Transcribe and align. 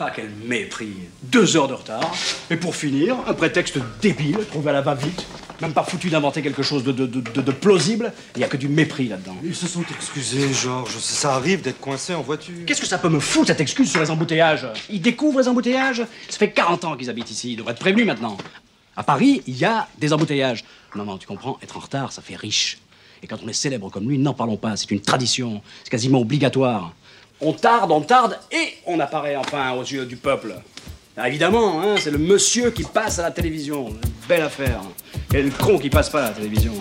Ah, 0.00 0.10
quel 0.12 0.28
mépris 0.44 0.92
Deux 1.22 1.56
heures 1.56 1.68
de 1.68 1.74
retard. 1.74 2.12
Et 2.50 2.56
pour 2.56 2.74
finir, 2.74 3.16
un 3.28 3.34
prétexte 3.34 3.78
débile, 4.02 4.38
trouvé 4.50 4.70
à 4.70 4.72
la 4.72 4.80
va-vite. 4.80 5.24
Même 5.60 5.72
pas 5.72 5.84
foutu 5.84 6.10
d'inventer 6.10 6.42
quelque 6.42 6.64
chose 6.64 6.82
de, 6.82 6.90
de, 6.90 7.06
de, 7.06 7.52
plausible. 7.52 8.12
Il 8.34 8.38
n'y 8.38 8.44
a 8.44 8.48
que 8.48 8.56
du 8.56 8.66
mépris 8.66 9.06
là-dedans. 9.06 9.36
Ils 9.44 9.54
se 9.54 9.68
sont 9.68 9.84
excusés, 9.96 10.52
Georges. 10.52 10.98
Ça 10.98 11.36
arrive 11.36 11.62
d'être 11.62 11.78
coincé 11.78 12.12
en 12.12 12.22
voiture. 12.22 12.66
Qu'est-ce 12.66 12.80
que 12.80 12.88
ça 12.88 12.98
peut 12.98 13.08
me 13.08 13.20
foutre, 13.20 13.46
cette 13.46 13.60
excuse 13.60 13.88
sur 13.88 14.00
les 14.00 14.10
embouteillages? 14.10 14.66
Ils 14.90 15.00
découvrent 15.00 15.38
les 15.38 15.46
embouteillages? 15.46 16.04
Ça 16.28 16.38
fait 16.38 16.50
40 16.50 16.84
ans 16.84 16.96
qu'ils 16.96 17.08
habitent 17.08 17.30
ici. 17.30 17.52
Ils 17.52 17.56
devraient 17.56 17.72
être 17.72 17.78
prévenus 17.78 18.04
maintenant. 18.04 18.36
À 18.96 19.04
Paris, 19.04 19.42
il 19.46 19.56
y 19.56 19.64
a 19.64 19.86
des 19.98 20.12
embouteillages. 20.12 20.64
Non, 20.96 21.04
non, 21.04 21.18
tu 21.18 21.28
comprends, 21.28 21.56
être 21.62 21.76
en 21.76 21.80
retard, 21.80 22.10
ça 22.10 22.20
fait 22.20 22.36
riche. 22.36 22.78
Et 23.22 23.28
quand 23.28 23.38
on 23.44 23.48
est 23.48 23.52
célèbre 23.52 23.90
comme 23.90 24.08
lui, 24.08 24.18
n'en 24.18 24.34
parlons 24.34 24.56
pas. 24.56 24.76
C'est 24.76 24.90
une 24.90 25.00
tradition. 25.00 25.62
C'est 25.84 25.90
quasiment 25.90 26.18
obligatoire. 26.18 26.92
On 27.40 27.52
tarde, 27.52 27.90
on 27.90 28.00
tarde 28.00 28.38
et 28.52 28.74
on 28.86 29.00
apparaît 29.00 29.36
enfin 29.36 29.72
aux 29.72 29.82
yeux 29.82 30.06
du 30.06 30.16
peuple. 30.16 30.54
Ah, 31.16 31.28
évidemment, 31.28 31.80
hein, 31.82 31.96
c'est 31.98 32.10
le 32.10 32.18
monsieur 32.18 32.70
qui 32.70 32.82
passe 32.82 33.18
à 33.18 33.22
la 33.22 33.30
télévision. 33.30 33.90
Belle 34.28 34.42
affaire. 34.42 34.80
Quel 35.30 35.52
con 35.52 35.78
qui 35.78 35.90
passe 35.90 36.10
pas 36.10 36.20
à 36.20 36.28
la 36.28 36.34
télévision. 36.34 36.72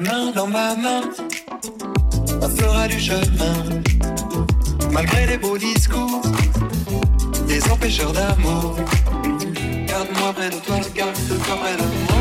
main 0.00 0.32
dans 0.34 0.46
ma 0.46 0.74
main, 0.74 1.02
on 2.40 2.48
fera 2.48 2.88
du 2.88 2.98
chemin. 2.98 3.82
Malgré 4.90 5.26
les 5.26 5.38
beaux 5.38 5.58
discours 5.58 6.22
des 7.46 7.62
empêcheurs 7.70 8.12
d'amour, 8.12 8.76
garde-moi 9.86 10.32
près 10.34 10.50
de 10.50 10.56
toi, 10.56 10.76
garde-toi 10.94 11.56
près 11.62 11.76
de 11.76 11.88
moi. 12.06 12.20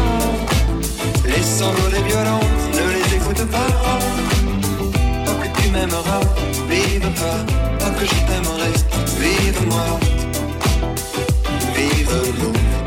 Les 1.25 1.43
sanglots 1.43 1.91
des 1.91 2.03
violents, 2.03 2.47
ne 2.73 2.85
les 2.95 3.15
écoute 3.15 3.45
pas. 3.49 3.71
Tant 5.25 5.37
que 5.41 5.61
tu 5.61 5.69
m'aimeras, 5.69 6.21
vive 6.69 7.07
toi. 7.15 7.35
Tant 7.79 7.93
que 7.97 8.05
je 8.05 8.19
t'aimerai, 8.27 8.71
vive 9.19 9.67
moi, 9.67 9.99
vive 11.75 12.15
nous. 12.39 12.78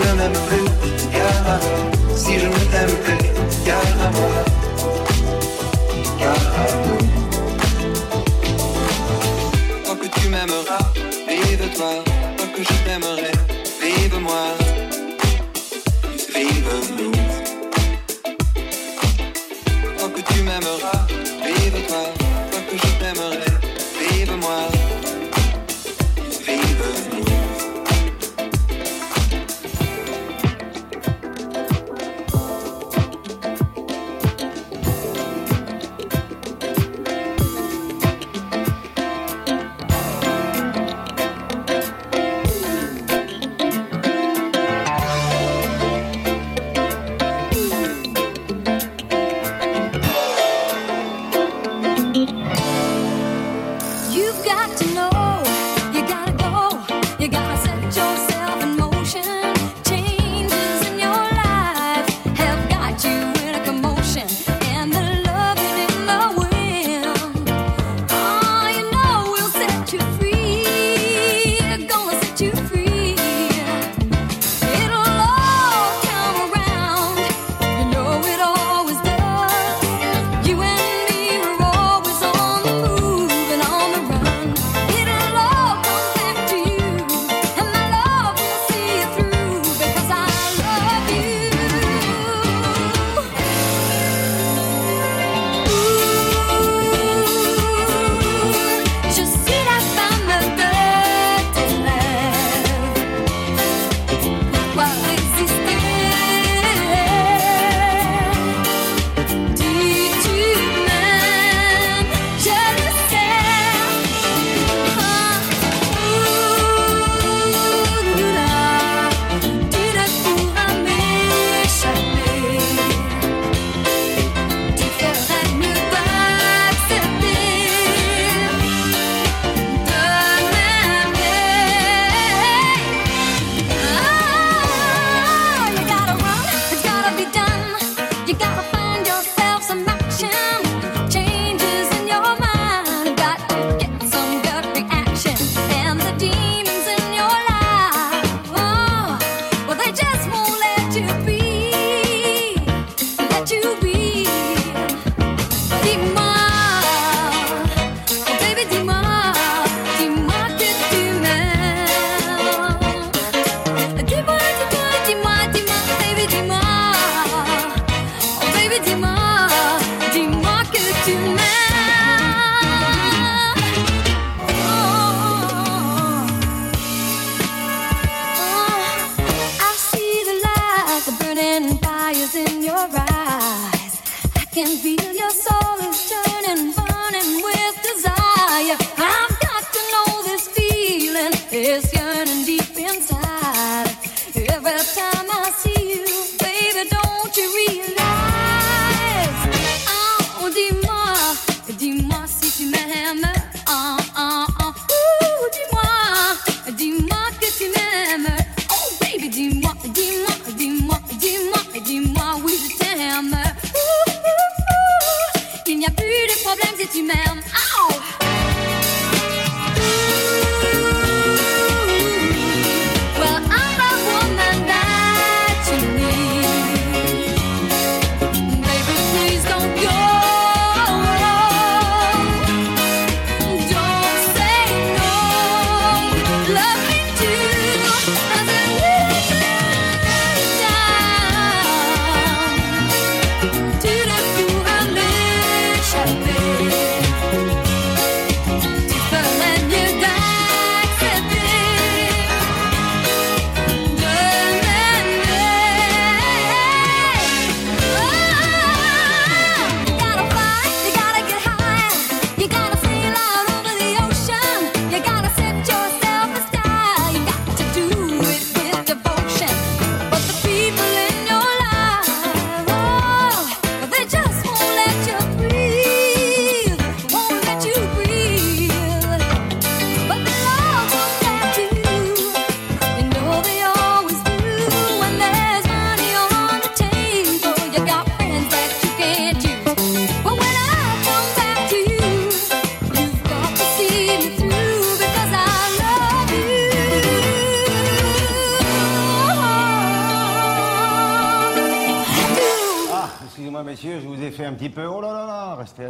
ne 0.00 0.14
m'aime 0.14 0.38
plus, 0.48 0.64
gare. 1.12 1.60
Si 2.16 2.38
je 2.38 2.46
ne 2.46 2.52
t'aime 2.70 2.96
plus, 3.04 3.18
gare 3.64 3.96
à 4.06 4.10
moi. 4.10 4.44
Gare 6.18 6.52
à 6.56 6.74
moi. 6.74 6.79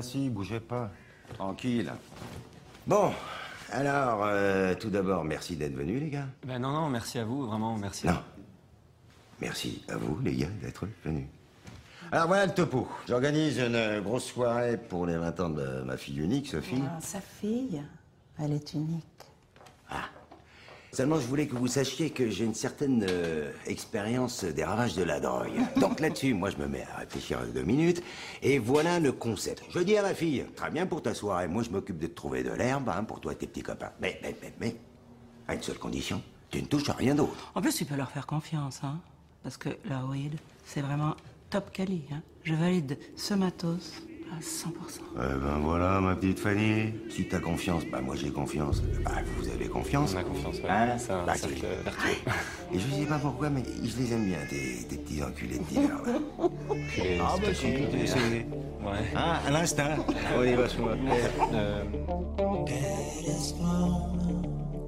Assis, 0.00 0.30
bougez 0.30 0.60
pas. 0.60 0.90
Tranquille. 1.34 1.92
Bon, 2.86 3.12
alors, 3.70 4.24
euh, 4.24 4.74
tout 4.74 4.88
d'abord, 4.88 5.24
merci 5.24 5.56
d'être 5.56 5.74
venus, 5.74 6.00
les 6.00 6.08
gars. 6.08 6.26
Ben 6.46 6.58
non, 6.58 6.72
non, 6.72 6.88
merci 6.88 7.18
à 7.18 7.24
vous, 7.24 7.46
vraiment, 7.46 7.76
merci. 7.76 8.06
Non. 8.06 8.18
Merci 9.42 9.84
à 9.88 9.96
vous, 9.96 10.18
les 10.22 10.34
gars, 10.34 10.48
d'être 10.62 10.86
venus. 11.04 11.26
Alors 12.12 12.26
voilà 12.26 12.46
le 12.46 12.52
topo. 12.52 12.88
J'organise 13.06 13.58
une 13.58 14.00
grosse 14.00 14.24
soirée 14.24 14.78
pour 14.78 15.06
les 15.06 15.16
20 15.16 15.40
ans 15.40 15.50
de 15.50 15.82
ma 15.82 15.96
fille 15.96 16.18
unique, 16.18 16.48
Sophie. 16.48 16.82
Ah, 16.84 16.98
sa 17.00 17.20
fille, 17.20 17.82
elle 18.38 18.52
est 18.52 18.72
unique. 18.72 19.04
Seulement, 20.92 21.20
je 21.20 21.26
voulais 21.26 21.46
que 21.46 21.54
vous 21.54 21.68
sachiez 21.68 22.10
que 22.10 22.30
j'ai 22.30 22.44
une 22.44 22.54
certaine 22.54 23.06
euh, 23.08 23.52
expérience 23.66 24.44
des 24.44 24.64
ravages 24.64 24.94
de 24.94 25.04
la 25.04 25.20
drogue. 25.20 25.52
Donc 25.76 26.00
là-dessus, 26.00 26.34
moi, 26.34 26.50
je 26.50 26.56
me 26.56 26.66
mets 26.66 26.84
à 26.94 26.98
réfléchir 26.98 27.38
deux 27.54 27.62
minutes. 27.62 28.02
Et 28.42 28.58
voilà 28.58 28.98
le 28.98 29.12
concept. 29.12 29.62
Je 29.70 29.78
dis 29.78 29.96
à 29.96 30.02
ma 30.02 30.14
fille, 30.14 30.44
très 30.56 30.70
bien 30.70 30.86
pour 30.86 31.00
ta 31.00 31.14
soirée, 31.14 31.46
moi, 31.46 31.62
je 31.62 31.70
m'occupe 31.70 31.98
de 31.98 32.08
te 32.08 32.14
trouver 32.14 32.42
de 32.42 32.50
l'herbe 32.50 32.88
hein, 32.88 33.04
pour 33.04 33.20
toi 33.20 33.32
et 33.32 33.36
tes 33.36 33.46
petits 33.46 33.62
copains. 33.62 33.92
Mais, 34.00 34.18
mais, 34.22 34.34
mais, 34.42 34.52
mais, 34.60 34.76
à 35.46 35.54
une 35.54 35.62
seule 35.62 35.78
condition, 35.78 36.22
tu 36.50 36.60
ne 36.60 36.66
touches 36.66 36.88
à 36.88 36.94
rien 36.94 37.14
d'autre. 37.14 37.52
En 37.54 37.62
plus, 37.62 37.74
tu 37.74 37.84
peux 37.84 37.96
leur 37.96 38.10
faire 38.10 38.26
confiance, 38.26 38.80
hein. 38.82 38.98
Parce 39.44 39.56
que 39.56 39.70
la 39.84 40.04
weed, 40.04 40.38
c'est 40.64 40.80
vraiment 40.80 41.14
top 41.50 41.70
quali, 41.72 42.02
hein. 42.12 42.20
Je 42.42 42.54
valide 42.54 42.98
ce 43.16 43.34
matos 43.34 44.02
à 44.36 44.40
100%. 44.40 44.70
Eh 45.16 45.18
ben 45.18 45.58
voilà, 45.62 46.00
ma 46.00 46.14
petite 46.14 46.38
Fanny. 46.38 46.92
Si 47.10 47.26
t'as 47.28 47.40
confiance, 47.40 47.84
bah 47.90 48.00
moi 48.00 48.14
j'ai 48.16 48.30
confiance. 48.30 48.82
Bah 49.04 49.10
vous 49.36 49.48
avez 49.48 49.66
confiance. 49.68 50.14
On 50.14 50.18
a 50.18 50.22
confiance, 50.24 50.56
ouais. 50.62 50.68
Hein 50.70 50.96
C'est 50.98 51.12
un 51.12 51.24
Bah, 51.24 51.34
cercle. 51.34 51.56
Et 52.72 52.78
je 52.78 52.88
sais 52.94 53.06
pas 53.06 53.18
pourquoi, 53.18 53.50
mais 53.50 53.62
je 53.82 53.96
les 53.98 54.12
aime 54.12 54.26
bien, 54.26 54.38
tes, 54.48 54.84
tes 54.88 54.96
petits 54.96 55.22
enculés 55.22 55.58
de 55.58 55.64
dealers, 55.64 56.02
là. 56.06 56.18
Ah 56.40 56.46
c'est 56.90 57.18
bah 57.18 57.54
si, 57.54 57.60
c'est- 58.06 58.16
hein. 58.18 58.44
Ouais. 58.82 58.98
Hein, 59.14 59.38
à 59.46 59.50
l'instinct. 59.50 59.96
On 60.38 60.42
y 60.44 60.54
va. 60.54 60.62
Euh, 61.52 61.84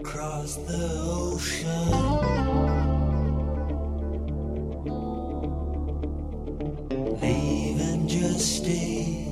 across 0.01 0.57
the 0.67 0.83
ocean. 1.07 1.91
Leaving 7.21 8.09
just 8.09 8.67
a 8.67 9.32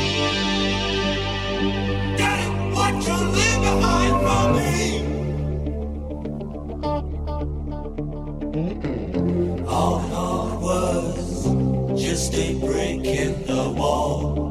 was 12.11 12.29
just 12.29 12.33
a 12.35 12.53
break 12.55 13.05
in 13.05 13.45
the 13.45 13.69
wall. 13.69 14.50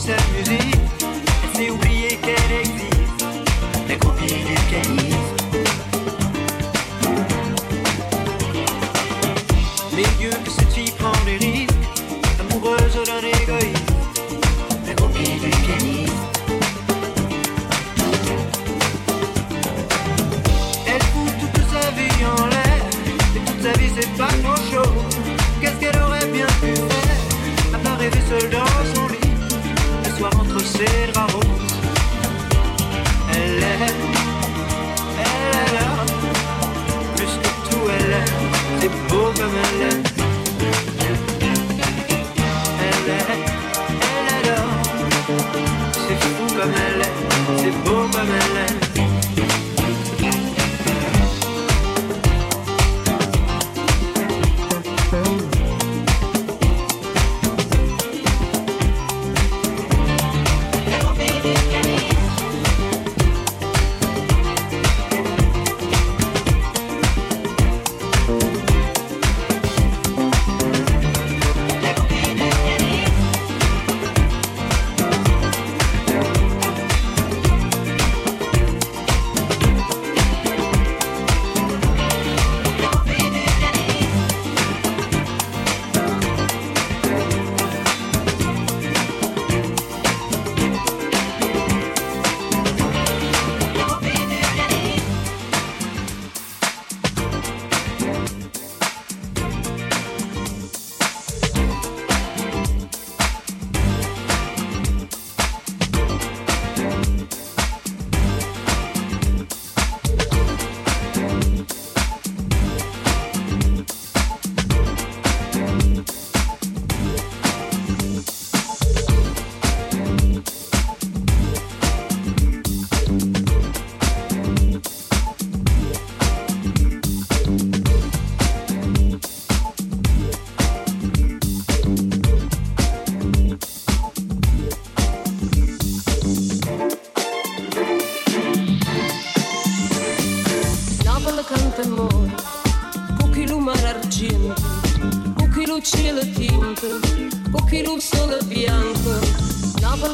sen 0.00 0.79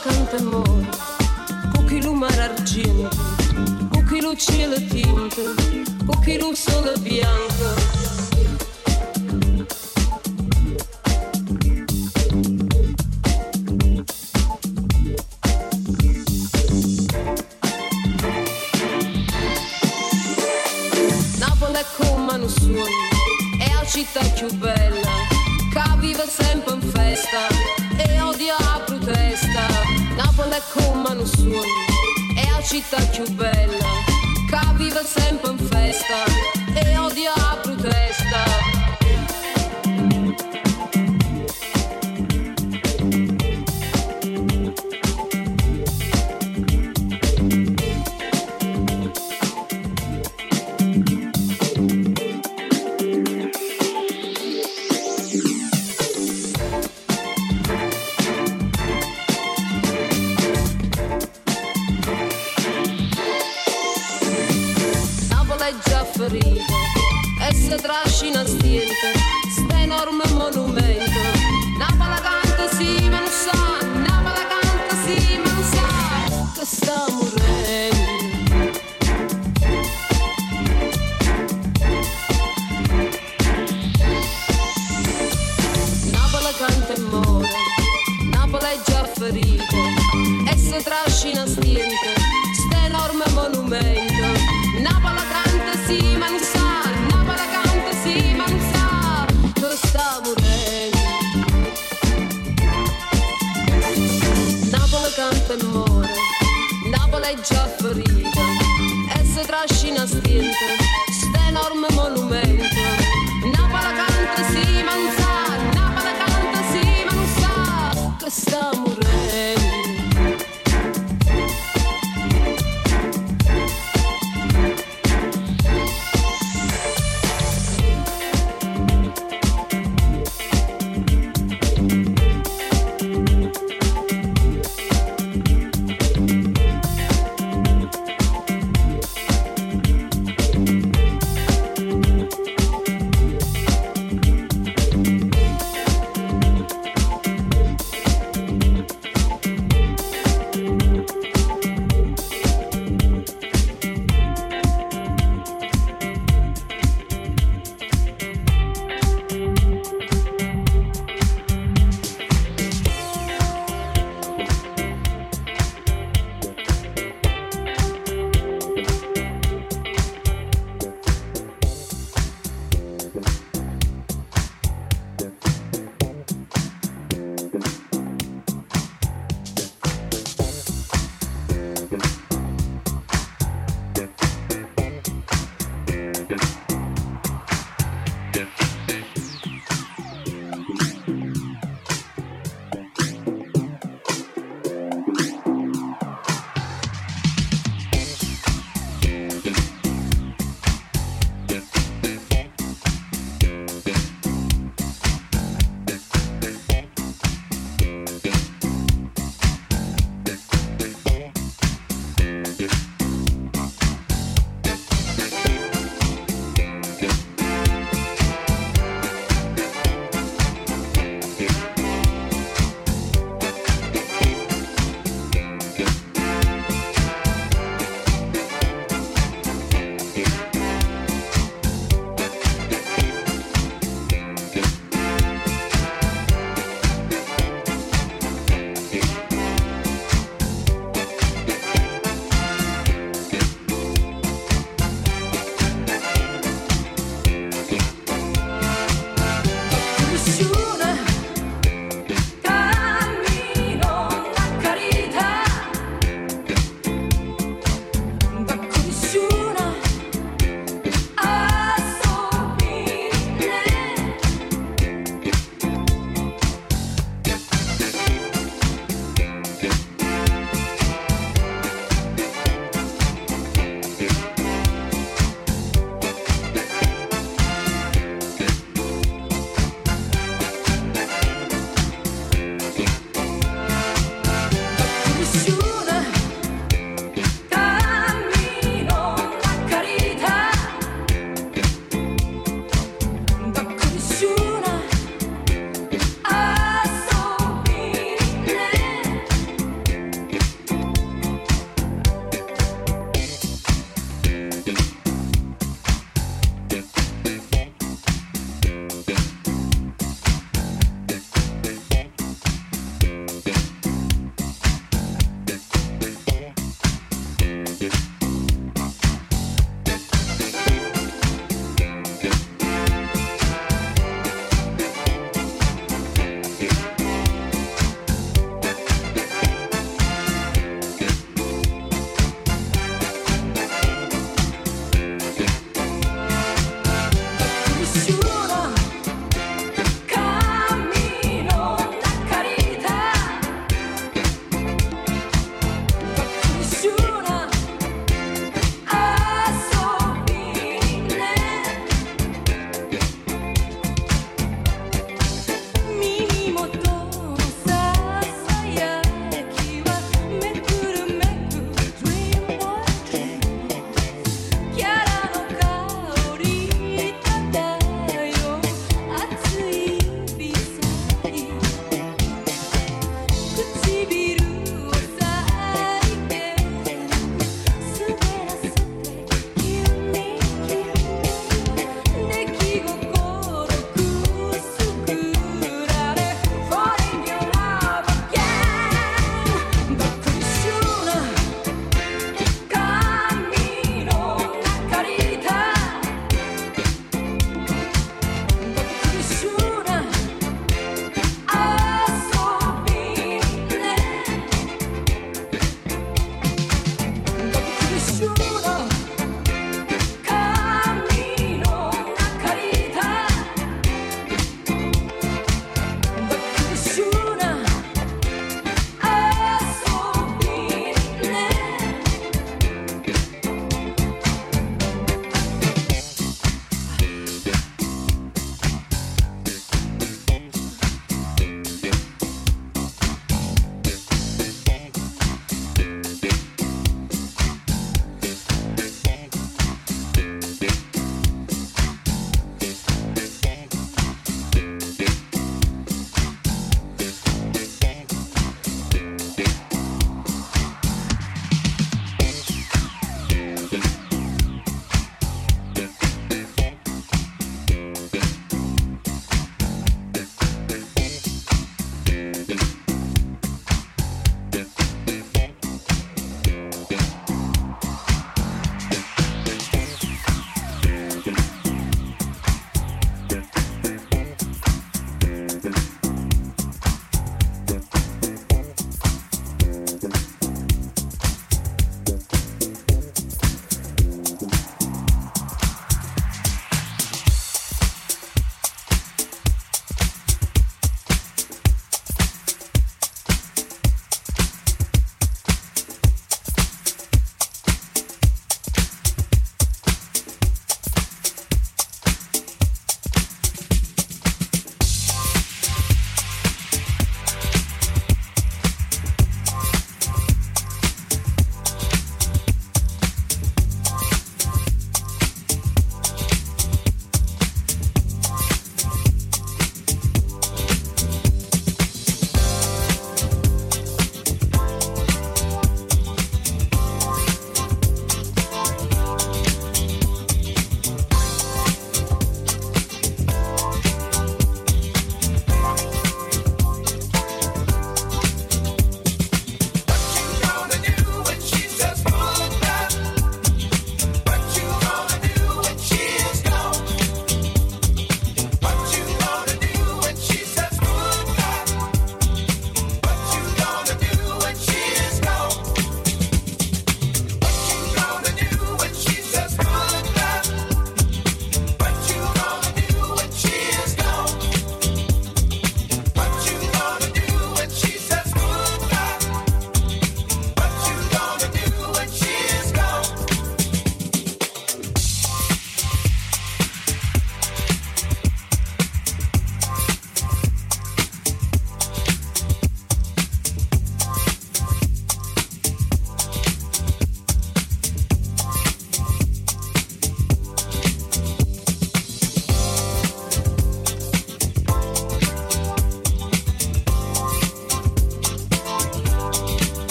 canta 0.00 0.36
amor, 0.36 0.88
pochi 1.72 1.96
il 1.96 2.10
mare 2.10 2.40
argento, 2.40 3.08
pochi 3.90 4.16
il 4.16 4.36
cielo 4.36 4.76
tinto, 4.86 5.54
pochi 6.04 6.32
il 6.32 6.56
sole 6.56 6.92
bianco. 6.98 7.17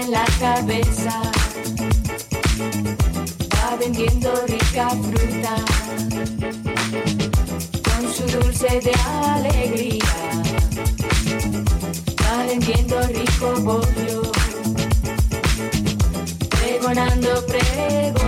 en 0.00 0.10
la 0.10 0.24
cabeza. 0.38 1.20
Va 3.54 3.76
vendiendo 3.76 4.32
rica 4.46 4.88
fruta 4.90 5.54
con 7.86 8.12
su 8.12 8.24
dulce 8.38 8.80
de 8.80 8.92
alegría. 9.28 10.14
Va 12.22 12.44
vendiendo 12.46 13.00
rico 13.08 13.54
bollo, 13.60 14.22
pregonando, 16.50 17.46
pregonando. 17.46 18.19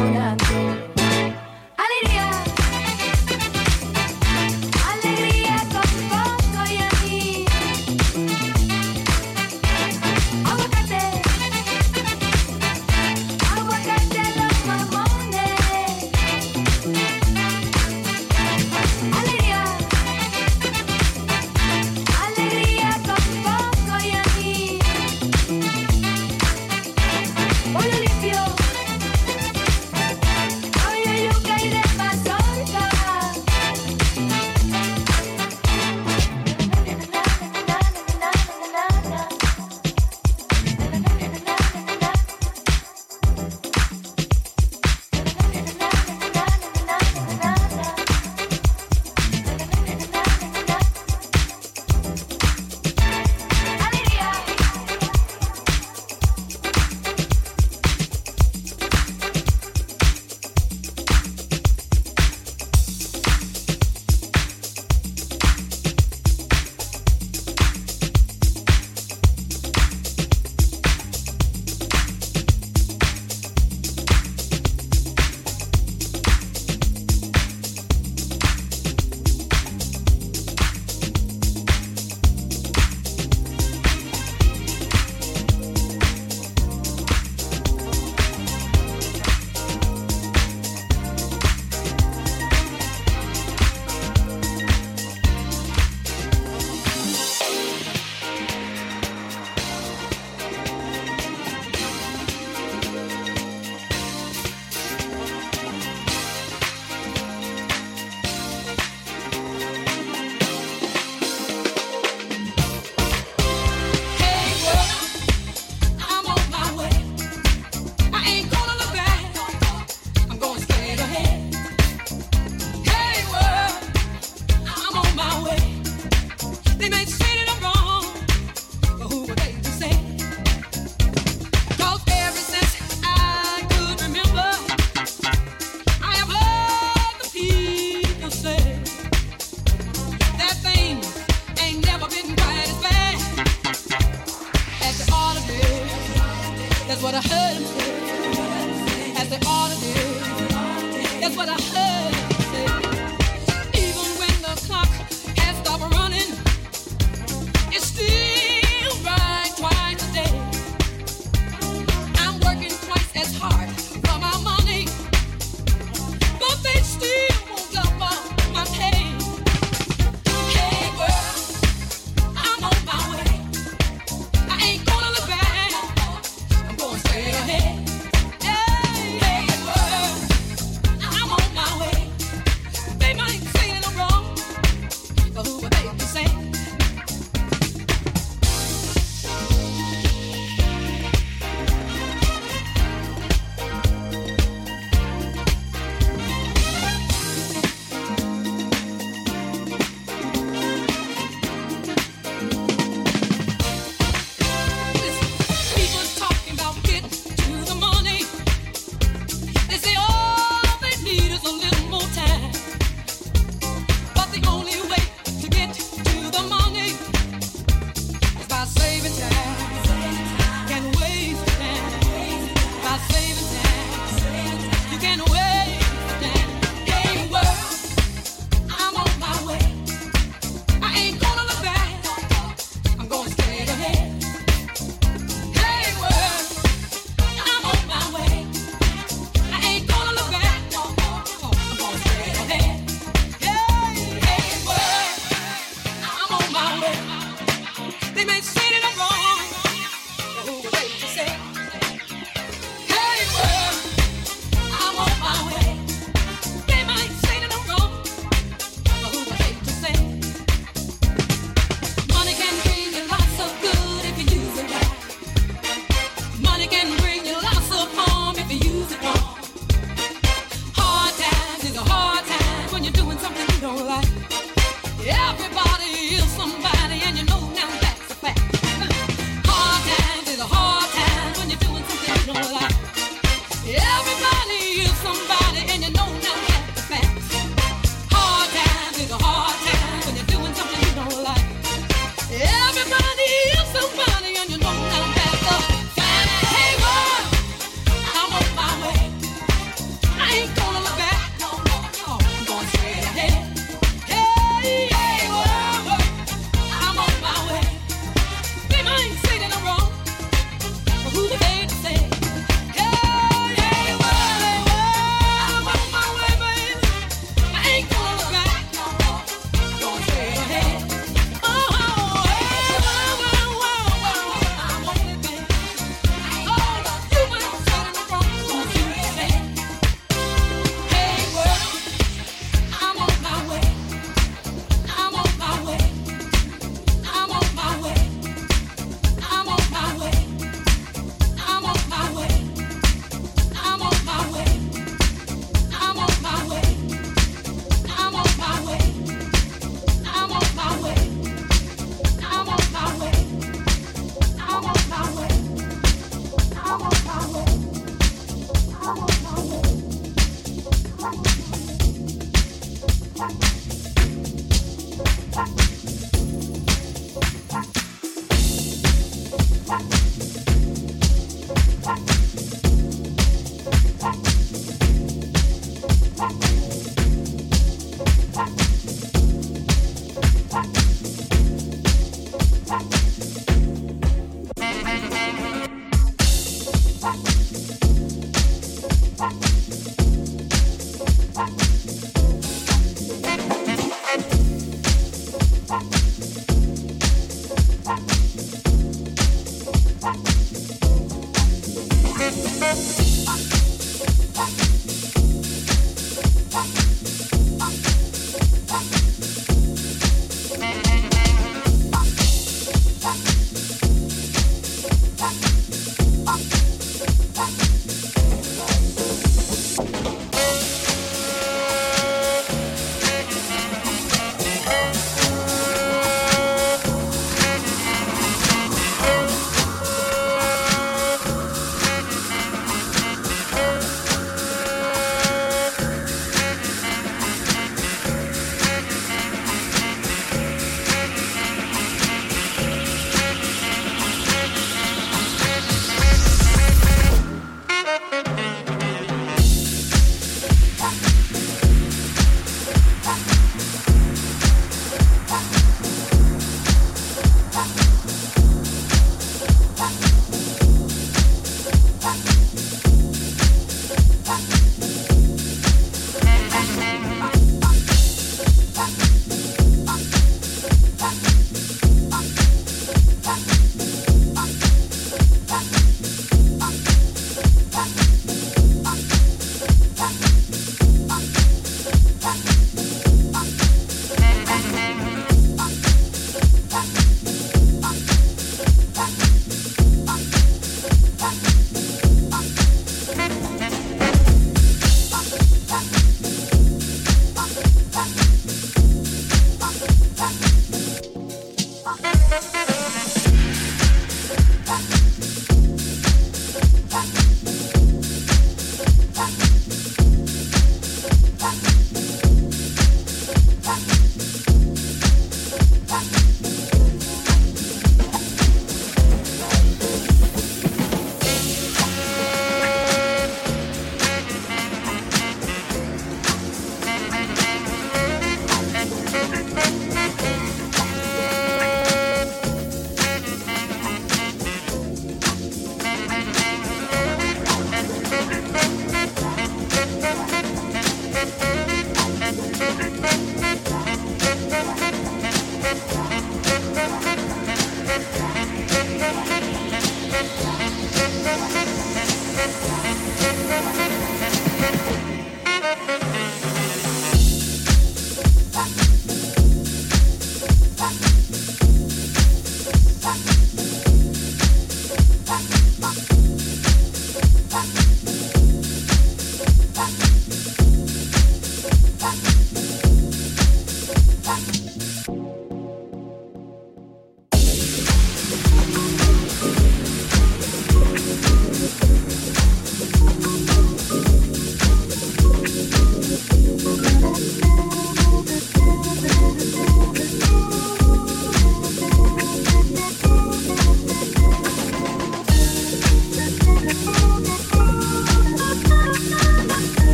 فرحتك 147.13 147.92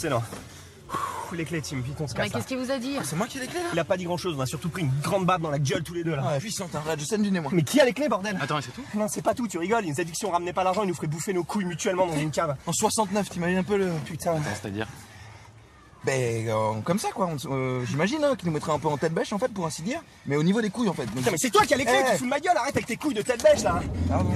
c'est. 0.00 0.12
Ouh, 0.12 1.34
Les 1.34 1.44
clés, 1.44 1.62
Tim, 1.62 1.76
vite, 1.80 2.00
on 2.00 2.08
se 2.08 2.14
casse. 2.14 2.24
Mais 2.26 2.30
qu'est-ce 2.30 2.46
qu'il 2.48 2.58
vous 2.58 2.70
a 2.72 2.78
dit 2.78 2.96
C'est 3.04 3.14
moi 3.14 3.28
qui 3.28 3.38
ai 3.38 3.42
les 3.42 3.46
clés 3.46 3.60
là 3.60 3.68
Il 3.72 3.78
a 3.78 3.84
pas 3.84 3.96
dit 3.96 4.04
grand 4.04 4.16
chose, 4.16 4.34
on 4.36 4.40
a 4.40 4.46
surtout 4.46 4.68
pris 4.68 4.82
une 4.82 4.90
grande 5.00 5.24
baffe 5.26 5.40
dans 5.40 5.50
la 5.50 5.60
gueule 5.60 5.84
tous 5.84 5.94
les 5.94 6.02
deux 6.02 6.16
là. 6.16 6.24
Ah, 6.26 6.38
puissant, 6.40 6.68
un 6.74 6.96
je 6.98 7.04
scène 7.04 7.22
du 7.22 7.30
nez 7.30 7.38
moi. 7.38 7.52
Mais 7.54 7.62
qui 7.62 7.80
a 7.80 7.84
les 7.84 7.92
clés, 7.92 8.08
bordel 8.08 8.36
Attends, 8.40 8.58
et 8.58 8.62
c'est 8.62 8.72
tout 8.72 8.82
Non, 8.94 9.06
c'est 9.08 9.22
pas 9.22 9.34
tout, 9.34 9.46
tu 9.46 9.58
rigoles. 9.58 9.84
Il 9.84 9.90
nous 9.92 10.00
a 10.00 10.04
dit 10.04 10.10
que 10.10 10.16
si 10.16 10.26
on 10.26 10.30
ramenait 10.32 10.52
pas 10.52 10.64
l'argent, 10.64 10.82
il 10.82 10.88
nous 10.88 10.94
ferait 10.94 11.06
bouffer 11.06 11.32
nos 11.32 11.44
couilles 11.44 11.64
mutuellement 11.66 12.06
dans 12.06 12.16
une 12.16 12.32
cave. 12.32 12.56
En 12.66 12.72
69, 12.72 13.28
t'imagines 13.30 13.58
un 13.58 13.62
peu 13.62 13.76
le. 13.76 13.90
Putain. 14.04 14.34
C'est-à-dire 14.60 14.88
Ben, 16.04 16.48
euh, 16.48 16.80
comme 16.82 16.98
ça 16.98 17.10
quoi, 17.14 17.26
On- 17.28 17.36
euh, 17.52 17.84
j'imagine 17.84 18.24
hein, 18.24 18.34
qu'il 18.34 18.48
nous 18.48 18.54
mettrait 18.54 18.72
un 18.72 18.78
peu 18.78 18.88
en 18.88 18.96
tête 18.96 19.12
bêche 19.12 19.32
en 19.34 19.38
fait, 19.38 19.52
pour 19.52 19.66
ainsi 19.66 19.82
dire. 19.82 20.02
Mais 20.26 20.34
au 20.36 20.42
niveau 20.42 20.60
des 20.62 20.70
couilles 20.70 20.88
en 20.88 20.94
fait. 20.94 21.04
Donc- 21.04 21.16
Putain, 21.16 21.30
mais 21.30 21.36
c'est 21.38 21.50
toi 21.50 21.64
qui 21.66 21.74
as 21.74 21.76
les 21.76 21.84
clés, 21.84 22.00
Eh. 22.06 22.10
tu 22.12 22.16
fous 22.18 22.24
de 22.24 22.30
ma 22.30 22.40
gueule, 22.40 22.56
arrête 22.56 22.74
avec 22.74 22.86
tes 22.86 22.96
couilles 22.96 23.14
de 23.14 23.22
tête 23.22 23.42
bêche 23.42 23.62
là. 23.62 23.80
Pardon. 24.08 24.30